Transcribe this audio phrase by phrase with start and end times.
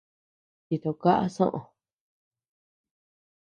[0.65, 1.59] Chito kaʼa soʼö.